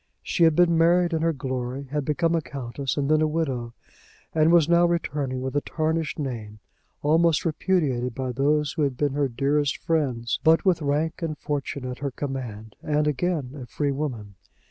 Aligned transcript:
She 0.23 0.45
had 0.45 0.55
been 0.55 0.79
married 0.79 1.13
in 1.13 1.21
her 1.21 1.31
glory, 1.31 1.83
had 1.91 2.05
become 2.05 2.33
a 2.33 2.41
countess, 2.41 2.97
and 2.97 3.07
then 3.07 3.21
a 3.21 3.27
widow, 3.27 3.75
and 4.33 4.51
was 4.51 4.67
now 4.67 4.87
returning 4.87 5.41
with 5.41 5.55
a 5.55 5.61
tarnished 5.61 6.17
name, 6.17 6.57
almost 7.03 7.45
repudiated 7.45 8.15
by 8.15 8.31
those 8.31 8.73
who 8.73 8.81
had 8.81 8.97
been 8.97 9.13
her 9.13 9.27
dearest 9.27 9.77
friends; 9.77 10.39
but 10.43 10.65
with 10.65 10.81
rank 10.81 11.21
and 11.21 11.37
fortune 11.37 11.85
at 11.85 11.99
her 11.99 12.09
command, 12.09 12.75
and 12.81 13.05
again 13.05 13.51
a 13.55 13.67
free 13.67 13.91
woman. 13.91 14.33